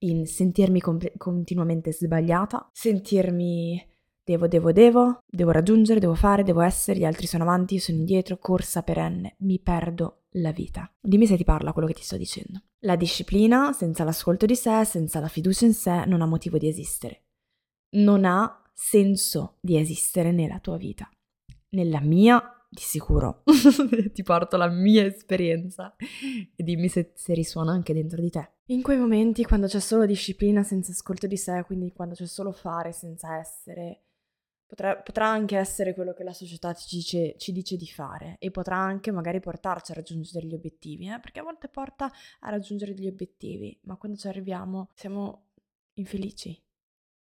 [0.00, 3.96] in sentirmi comple- continuamente sbagliata, sentirmi
[4.28, 7.96] Devo, devo, devo, devo raggiungere, devo fare, devo essere, gli altri sono avanti, io sono
[7.96, 10.92] indietro, corsa perenne, mi perdo la vita.
[11.00, 12.60] Dimmi se ti parla quello che ti sto dicendo.
[12.80, 16.68] La disciplina, senza l'ascolto di sé, senza la fiducia in sé, non ha motivo di
[16.68, 17.22] esistere.
[17.92, 21.08] Non ha senso di esistere nella tua vita.
[21.70, 23.44] Nella mia, di sicuro.
[24.12, 25.96] ti porto la mia esperienza
[26.54, 28.56] e dimmi se, se risuona anche dentro di te.
[28.66, 32.52] In quei momenti, quando c'è solo disciplina senza ascolto di sé, quindi quando c'è solo
[32.52, 34.02] fare senza essere,
[34.68, 38.50] Potrà, potrà, anche essere quello che la società ci dice, ci dice, di fare e
[38.50, 41.18] potrà anche magari portarci a raggiungere gli obiettivi, eh?
[41.20, 45.46] perché a volte porta a raggiungere gli obiettivi, ma quando ci arriviamo siamo
[45.94, 46.62] infelici,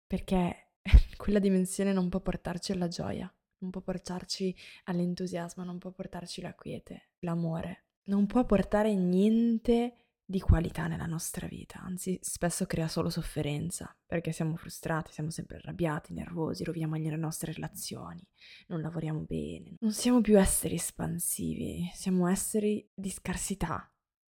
[0.07, 0.75] perché
[1.17, 6.53] quella dimensione non può portarci alla gioia, non può portarci all'entusiasmo, non può portarci la
[6.53, 13.09] quiete, l'amore, non può portare niente di qualità nella nostra vita, anzi spesso crea solo
[13.09, 18.27] sofferenza, perché siamo frustrati, siamo sempre arrabbiati, nervosi, roviniamo le nostre relazioni,
[18.67, 23.87] non lavoriamo bene, non siamo più esseri espansivi, siamo esseri di scarsità,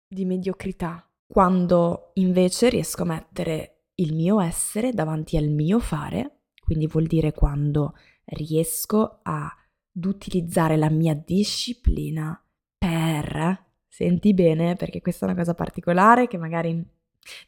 [0.08, 6.86] di mediocrità, quando invece riesco a mettere il mio essere davanti al mio fare, quindi
[6.86, 12.40] vuol dire quando riesco ad utilizzare la mia disciplina
[12.78, 13.69] per
[14.00, 16.82] Senti bene perché questa è una cosa particolare che magari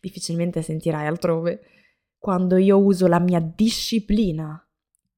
[0.02, 1.62] difficilmente sentirai altrove.
[2.18, 4.62] Quando io uso la mia disciplina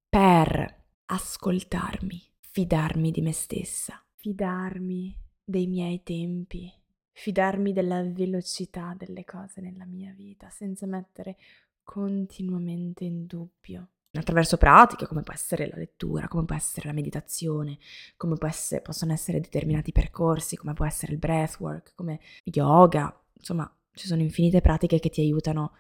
[0.08, 6.72] per ascoltarmi, fidarmi di me stessa, fidarmi dei miei tempi,
[7.14, 11.38] fidarmi della velocità delle cose nella mia vita, senza mettere
[11.82, 17.78] continuamente in dubbio attraverso pratiche come può essere la lettura, come può essere la meditazione,
[18.16, 24.08] come essere, possono essere determinati percorsi, come può essere il breathwork, come yoga, insomma ci
[24.08, 25.74] sono infinite pratiche che ti aiutano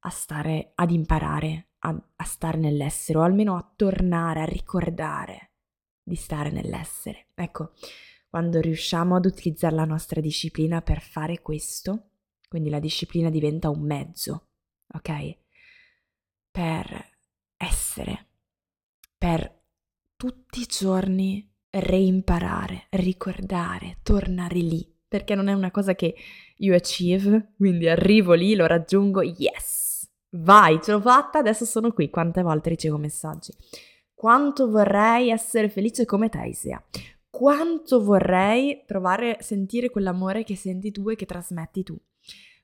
[0.00, 5.52] a stare, ad imparare, a, a stare nell'essere o almeno a tornare, a ricordare
[6.02, 7.28] di stare nell'essere.
[7.34, 7.72] Ecco,
[8.28, 12.10] quando riusciamo ad utilizzare la nostra disciplina per fare questo,
[12.48, 14.48] quindi la disciplina diventa un mezzo,
[14.94, 15.46] ok?
[16.58, 17.17] per
[17.58, 18.26] essere,
[19.18, 19.60] per
[20.16, 26.14] tutti i giorni reimparare, ricordare, tornare lì, perché non è una cosa che
[26.56, 32.08] io achieve, quindi arrivo lì, lo raggiungo, yes, vai, ce l'ho fatta, adesso sono qui,
[32.10, 33.52] quante volte ricevo messaggi.
[34.14, 36.82] Quanto vorrei essere felice come te, Isea.
[37.30, 41.96] Quanto vorrei provare a sentire quell'amore che senti tu e che trasmetti tu.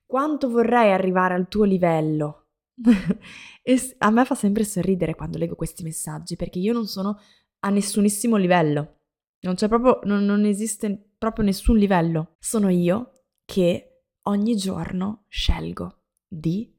[0.05, 2.44] Quanto vorrei arrivare al tuo livello.
[3.63, 7.19] e a me fa sempre sorridere quando leggo questi messaggi perché io non sono
[7.61, 9.01] a nessunissimo livello.
[9.41, 12.37] Non c'è proprio, non, non esiste proprio nessun livello.
[12.39, 16.75] Sono io che ogni giorno scelgo di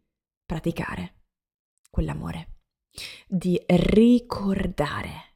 [0.45, 1.23] praticare
[1.89, 2.55] quell'amore
[3.27, 5.33] di ricordare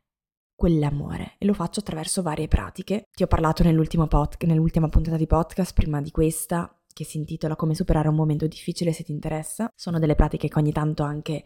[0.56, 3.06] quell'amore e lo faccio attraverso varie pratiche.
[3.12, 7.76] Ti ho parlato pod- nell'ultima puntata di podcast, prima di questa, che si intitola Come
[7.76, 9.72] superare un momento difficile se ti interessa.
[9.76, 11.44] Sono delle pratiche che ogni tanto anche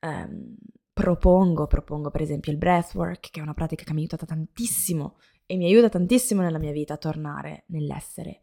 [0.00, 0.56] ehm,
[0.92, 5.18] propongo, propongo per esempio il breathwork, che è una pratica che mi ha aiutato tantissimo
[5.44, 8.40] e mi aiuta tantissimo nella mia vita a tornare nell'essere.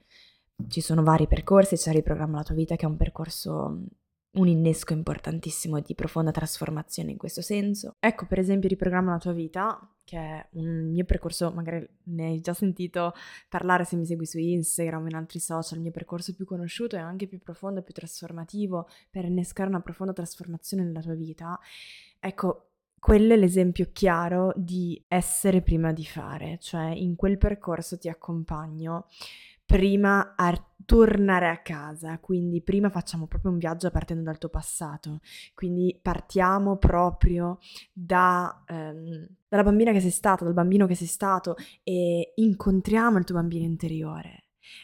[0.67, 3.85] Ci sono vari percorsi, c'è il programma La tua vita che è un percorso
[4.33, 7.95] un innesco importantissimo di profonda trasformazione in questo senso.
[7.99, 12.41] Ecco per esempio Riprogramma la tua vita, che è un mio percorso, magari ne hai
[12.41, 13.13] già sentito
[13.49, 16.95] parlare se mi segui su Instagram o in altri social, il mio percorso più conosciuto
[16.95, 21.59] e anche più profondo e più trasformativo per innescare una profonda trasformazione nella tua vita.
[22.19, 28.07] Ecco, quello è l'esempio chiaro di essere prima di fare, cioè in quel percorso ti
[28.07, 29.07] accompagno
[29.65, 30.53] prima a
[30.85, 35.21] tornare a casa, quindi prima facciamo proprio un viaggio partendo dal tuo passato,
[35.53, 37.59] quindi partiamo proprio
[37.91, 43.23] da, ehm, dalla bambina che sei stata, dal bambino che sei stato e incontriamo il
[43.23, 44.43] tuo bambino interiore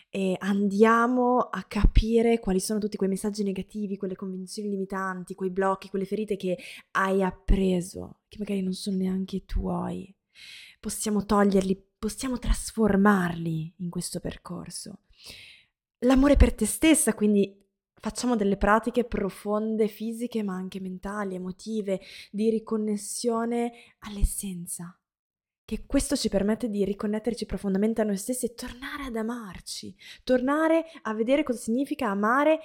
[0.10, 5.89] e andiamo a capire quali sono tutti quei messaggi negativi, quelle convinzioni limitanti, quei blocchi,
[5.89, 6.58] quelle ferite che
[6.92, 10.13] hai appreso, che magari non sono neanche tuoi.
[10.80, 15.02] Possiamo toglierli, possiamo trasformarli in questo percorso.
[16.00, 17.60] L'amore per te stessa, quindi
[18.00, 22.00] facciamo delle pratiche profonde, fisiche, ma anche mentali, emotive,
[22.32, 24.98] di riconnessione all'essenza.
[25.66, 30.86] Che questo ci permette di riconnetterci profondamente a noi stessi e tornare ad amarci, tornare
[31.04, 32.60] a vedere cosa significa amare,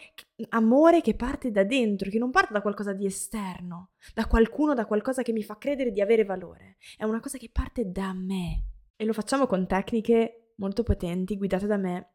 [0.51, 4.87] amore che parte da dentro, che non parte da qualcosa di esterno, da qualcuno, da
[4.87, 6.77] qualcosa che mi fa credere di avere valore.
[6.97, 8.69] È una cosa che parte da me.
[8.97, 12.15] E lo facciamo con tecniche molto potenti, guidate da me,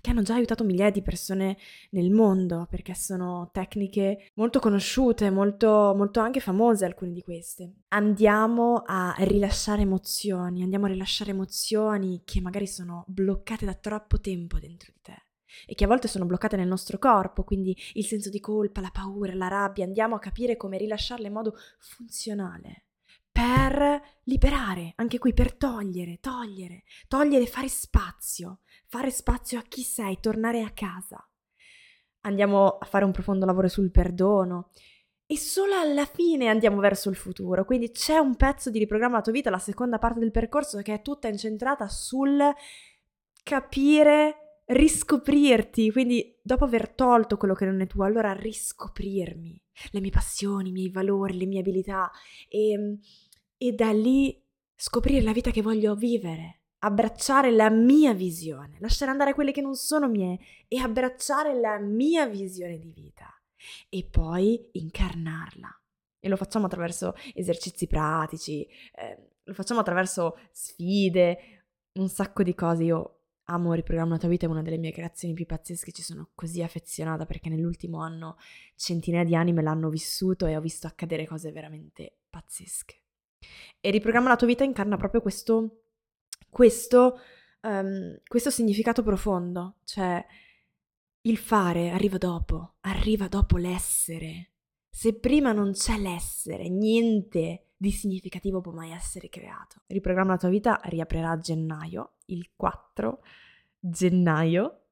[0.00, 1.56] che hanno già aiutato migliaia di persone
[1.90, 7.82] nel mondo, perché sono tecniche molto conosciute, molto, molto anche famose alcune di queste.
[7.88, 14.58] Andiamo a rilasciare emozioni, andiamo a rilasciare emozioni che magari sono bloccate da troppo tempo
[14.58, 15.26] dentro di te
[15.66, 18.90] e che a volte sono bloccate nel nostro corpo, quindi il senso di colpa, la
[18.92, 22.86] paura, la rabbia, andiamo a capire come rilasciarle in modo funzionale
[23.32, 30.20] per liberare, anche qui per togliere, togliere, togliere, fare spazio, fare spazio a chi sei,
[30.20, 31.26] tornare a casa.
[32.24, 34.70] Andiamo a fare un profondo lavoro sul perdono
[35.26, 37.64] e solo alla fine andiamo verso il futuro.
[37.64, 40.92] Quindi c'è un pezzo di riprogramma la tua vita, la seconda parte del percorso che
[40.92, 42.38] è tutta incentrata sul
[43.42, 45.90] capire, riscoprirti.
[45.90, 50.72] Quindi dopo aver tolto quello che non è tuo, allora riscoprirmi, le mie passioni, i
[50.72, 52.10] miei valori, le mie abilità
[52.48, 52.98] e
[53.62, 59.34] e da lì scoprire la vita che voglio vivere, abbracciare la mia visione, lasciare andare
[59.34, 63.32] quelle che non sono mie e abbracciare la mia visione di vita
[63.88, 65.80] e poi incarnarla.
[66.18, 71.68] E lo facciamo attraverso esercizi pratici, eh, lo facciamo attraverso sfide,
[72.00, 72.82] un sacco di cose.
[72.82, 73.21] Io
[73.52, 76.62] amo Riprogramma la tua vita, è una delle mie creazioni più pazzesche, ci sono così
[76.62, 78.36] affezionata perché nell'ultimo anno
[78.76, 83.00] centinaia di anime l'hanno vissuto e ho visto accadere cose veramente pazzesche.
[83.80, 85.84] E riprogramma la tua vita incarna proprio questo,
[86.48, 87.18] questo,
[87.62, 90.24] um, questo significato profondo, cioè
[91.22, 94.50] il fare arriva dopo, arriva dopo l'essere.
[94.88, 99.82] Se prima non c'è l'essere, niente di significativo può mai essere creato.
[99.86, 103.22] Riprogramma la tua vita riaprirà a gennaio, il 4
[103.82, 104.84] gennaio,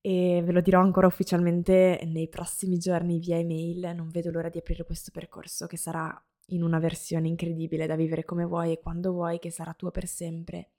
[0.00, 3.92] e ve lo dirò ancora ufficialmente nei prossimi giorni via email.
[3.94, 6.12] Non vedo l'ora di aprire questo percorso che sarà
[6.46, 10.06] in una versione incredibile da vivere come vuoi e quando vuoi, che sarà tua per
[10.06, 10.70] sempre.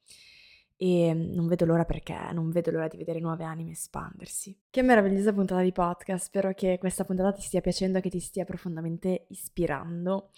[0.76, 4.59] E non vedo l'ora perché non vedo l'ora di vedere nuove anime espandersi.
[4.70, 8.20] Che meravigliosa puntata di podcast, spero che questa puntata ti stia piacendo e che ti
[8.20, 10.32] stia profondamente ispirando.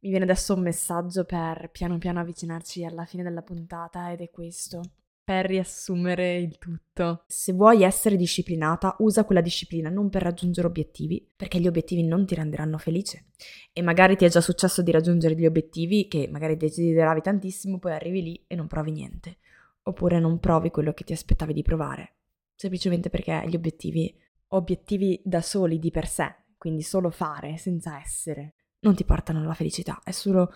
[0.00, 4.28] Mi viene adesso un messaggio per piano piano avvicinarci alla fine della puntata ed è
[4.30, 4.82] questo.
[5.28, 7.24] Per riassumere il tutto.
[7.26, 12.24] Se vuoi essere disciplinata, usa quella disciplina non per raggiungere obiettivi, perché gli obiettivi non
[12.24, 13.26] ti renderanno felice.
[13.74, 17.92] E magari ti è già successo di raggiungere gli obiettivi che magari desideravi tantissimo, poi
[17.92, 19.36] arrivi lì e non provi niente.
[19.82, 22.14] Oppure non provi quello che ti aspettavi di provare.
[22.54, 28.54] Semplicemente perché gli obiettivi, obiettivi da soli di per sé, quindi solo fare senza essere,
[28.80, 30.00] non ti portano alla felicità.
[30.02, 30.50] È solo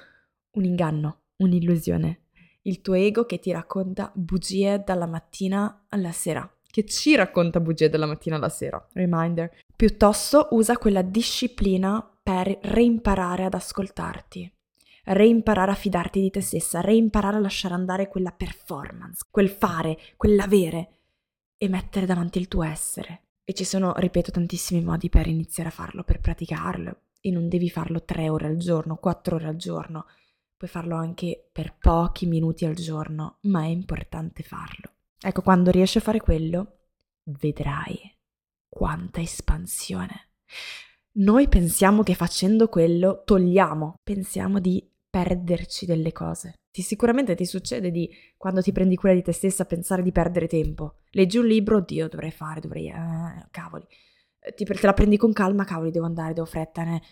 [0.52, 2.22] un inganno, un'illusione
[2.62, 7.88] il tuo ego che ti racconta bugie dalla mattina alla sera, che ci racconta bugie
[7.88, 9.50] dalla mattina alla sera, reminder.
[9.74, 14.50] Piuttosto usa quella disciplina per reimparare ad ascoltarti,
[15.04, 20.88] reimparare a fidarti di te stessa, reimparare a lasciare andare quella performance, quel fare, quell'avere
[21.58, 23.22] e mettere davanti il tuo essere.
[23.44, 27.00] E ci sono, ripeto, tantissimi modi per iniziare a farlo, per praticarlo.
[27.20, 30.06] E non devi farlo tre ore al giorno, quattro ore al giorno
[30.62, 34.92] puoi farlo anche per pochi minuti al giorno, ma è importante farlo.
[35.20, 36.76] Ecco, quando riesci a fare quello,
[37.40, 37.98] vedrai
[38.68, 40.30] quanta espansione.
[41.14, 46.60] Noi pensiamo che facendo quello togliamo, pensiamo di perderci delle cose.
[46.70, 50.46] Ti, sicuramente ti succede di, quando ti prendi cura di te stessa, pensare di perdere
[50.46, 51.00] tempo.
[51.10, 52.86] Leggi un libro, oddio, dovrei fare, dovrei...
[52.86, 53.84] Eh, cavoli.
[54.54, 57.02] Ti, te la prendi con calma, cavoli, devo andare, devo fretta, ne,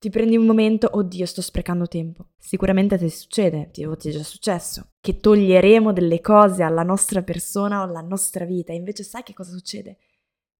[0.00, 2.30] ti prendi un momento, oddio, sto sprecando tempo.
[2.38, 7.80] Sicuramente ti succede, ti, ti è già successo, che toglieremo delle cose alla nostra persona
[7.80, 8.72] o alla nostra vita.
[8.72, 9.98] Invece sai che cosa succede?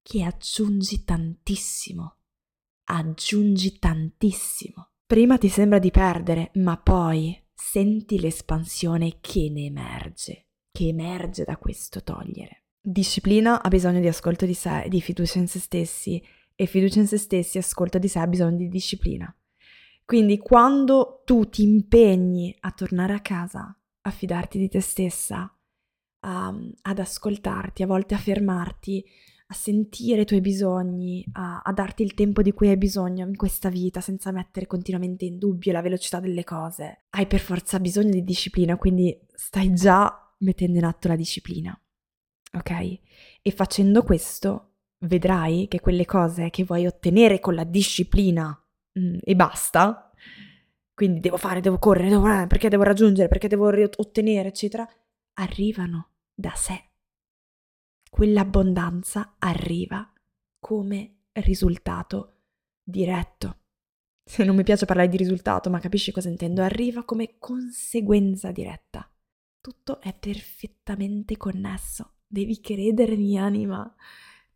[0.02, 2.16] Che aggiungi tantissimo.
[2.84, 4.90] Aggiungi tantissimo.
[5.06, 11.56] Prima ti sembra di perdere, ma poi senti l'espansione che ne emerge, che emerge da
[11.56, 12.64] questo togliere.
[12.78, 16.22] Disciplina ha bisogno di ascolto di sé, di fiducia in se stessi
[16.60, 19.34] e fiducia in se stessi, ascolta di sé, ha bisogno di disciplina.
[20.04, 25.50] Quindi quando tu ti impegni a tornare a casa, a fidarti di te stessa,
[26.20, 29.02] a, ad ascoltarti, a volte a fermarti,
[29.46, 33.36] a sentire i tuoi bisogni, a, a, darti il tempo di cui hai bisogno in
[33.36, 37.04] questa vita senza mettere continuamente in dubbio la velocità delle cose.
[37.08, 41.74] Hai per forza bisogno di disciplina, quindi stai già mettendo in atto la disciplina.
[42.52, 42.98] Ok?
[43.40, 44.69] E facendo questo
[45.00, 48.48] vedrai che quelle cose che vuoi ottenere con la disciplina
[48.92, 50.10] mh, mm, e basta,
[50.94, 54.86] quindi devo fare, devo correre, devo, perché devo raggiungere, perché devo ottenere, eccetera,
[55.34, 56.90] arrivano da sé.
[58.10, 60.12] Quell'abbondanza arriva
[60.58, 62.40] come risultato
[62.82, 63.56] diretto.
[64.24, 66.62] Se non mi piace parlare di risultato, ma capisci cosa intendo?
[66.62, 69.10] Arriva come conseguenza diretta.
[69.60, 72.16] Tutto è perfettamente connesso.
[72.26, 73.94] Devi credere, mia anima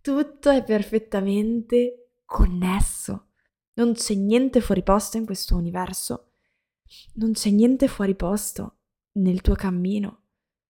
[0.04, 3.28] tutto è perfettamente connesso.
[3.76, 6.32] Non c'è niente fuori posto in questo universo.
[7.14, 8.80] Non c'è niente fuori posto
[9.12, 10.24] nel tuo cammino.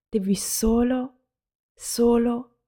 [0.09, 1.23] Devi solo,
[1.75, 2.59] solo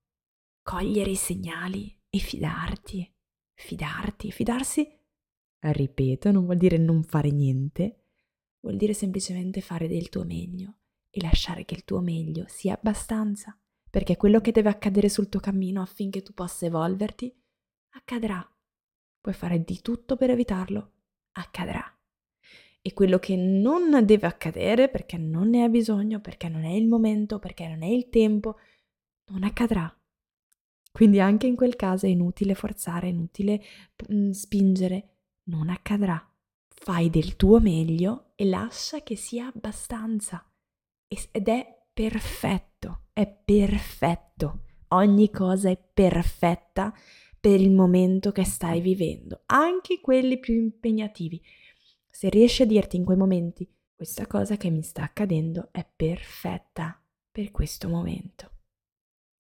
[0.63, 3.15] cogliere i segnali e fidarti.
[3.55, 4.33] Fidarti.
[4.33, 4.99] Fidarsi,
[5.61, 8.01] ripeto, non vuol dire non fare niente,
[8.59, 10.79] vuol dire semplicemente fare del tuo meglio
[11.11, 13.57] e lasciare che il tuo meglio sia abbastanza
[13.97, 17.35] perché quello che deve accadere sul tuo cammino affinché tu possa evolverti,
[17.95, 18.47] accadrà.
[19.19, 20.91] Puoi fare di tutto per evitarlo,
[21.33, 21.83] accadrà.
[22.83, 26.87] E quello che non deve accadere perché non ne hai bisogno, perché non è il
[26.87, 28.59] momento, perché non è il tempo,
[29.31, 29.91] non accadrà.
[30.93, 33.63] Quindi anche in quel caso è inutile forzare, è inutile
[34.13, 36.23] mm, spingere, non accadrà.
[36.69, 40.47] Fai del tuo meglio e lascia che sia abbastanza.
[41.09, 42.76] Ed è perfetto,
[43.13, 44.65] è perfetto.
[44.89, 46.93] Ogni cosa è perfetta
[47.39, 51.41] per il momento che stai vivendo, anche quelli più impegnativi.
[52.07, 57.01] Se riesci a dirti in quei momenti questa cosa che mi sta accadendo è perfetta
[57.31, 58.51] per questo momento,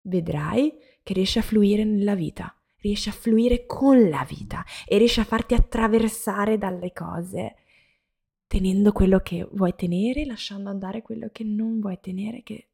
[0.03, 0.73] vedrai
[1.03, 5.25] che riesci a fluire nella vita, riesci a fluire con la vita e riesci a
[5.25, 7.57] farti attraversare dalle cose
[8.51, 12.70] tenendo quello che vuoi tenere, lasciando andare quello che non vuoi tenere, che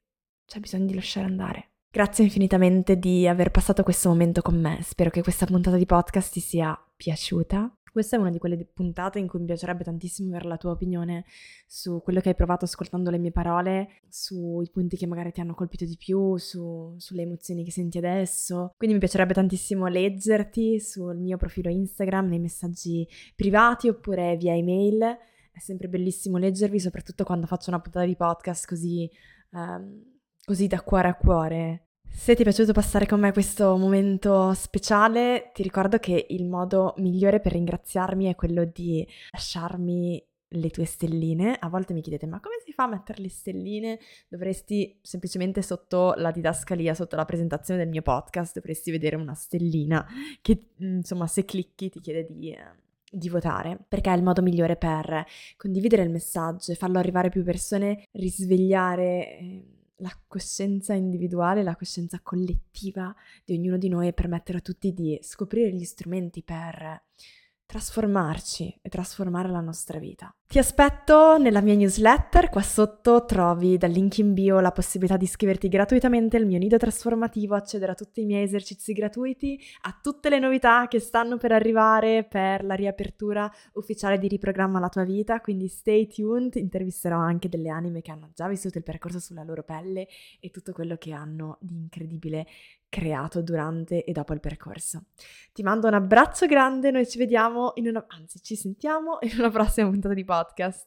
[0.47, 1.71] c'è bisogno di lasciare andare.
[1.91, 6.33] Grazie infinitamente di aver passato questo momento con me, spero che questa puntata di podcast
[6.33, 7.71] ti sia piaciuta.
[7.91, 11.25] Questa è una di quelle puntate in cui mi piacerebbe tantissimo avere la tua opinione
[11.67, 15.55] su quello che hai provato ascoltando le mie parole, sui punti che magari ti hanno
[15.55, 18.75] colpito di più, su, sulle emozioni che senti adesso.
[18.77, 25.17] Quindi mi piacerebbe tantissimo leggerti sul mio profilo Instagram, nei messaggi privati oppure via email
[25.57, 29.11] è sempre bellissimo leggervi, soprattutto quando faccio una puntata di podcast così,
[29.53, 30.16] um,
[30.47, 31.89] così da cuore a cuore.
[32.09, 36.95] Se ti è piaciuto passare con me questo momento speciale, ti ricordo che il modo
[36.99, 41.57] migliore per ringraziarmi è quello di lasciarmi le tue stelline.
[41.59, 43.99] A volte mi chiedete, ma come si fa a mettere le stelline?
[44.29, 50.07] Dovresti semplicemente sotto la didascalia, sotto la presentazione del mio podcast, dovresti vedere una stellina
[50.41, 52.53] che, insomma, se clicchi ti chiede di...
[52.53, 55.25] Eh, di votare, perché è il modo migliore per
[55.57, 61.77] condividere il messaggio e farlo arrivare a più persone, risvegliare eh, la coscienza individuale, la
[61.77, 67.03] coscienza collettiva di ognuno di noi e permettere a tutti di scoprire gli strumenti per
[67.67, 70.35] trasformarci e trasformare la nostra vita.
[70.49, 75.25] Ti aspetto nella mia newsletter, qua sotto trovi dal link in bio la possibilità di
[75.25, 80.29] iscriverti gratuitamente al mio nido trasformativo, accedere a tutti i miei esercizi gratuiti, a tutte
[80.29, 85.41] le novità che stanno per arrivare per la riapertura ufficiale di Riprogramma la tua vita,
[85.41, 89.65] quindi stay tuned, intervisterò anche delle anime che hanno già vissuto il percorso sulla loro
[89.65, 90.07] pelle
[90.39, 92.47] e tutto quello che hanno di incredibile
[92.89, 95.07] creato durante e dopo il percorso.
[95.53, 99.51] Ti mando un abbraccio grande, noi ci vediamo in una, anzi ci sentiamo in una
[99.51, 100.36] prossima puntata di podcast.
[100.37, 100.87] podcast.